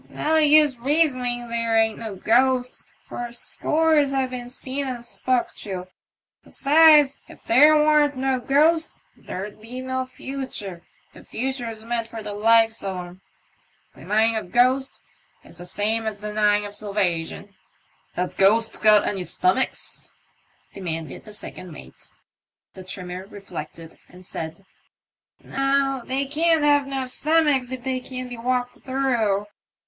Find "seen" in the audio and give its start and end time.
4.49-4.87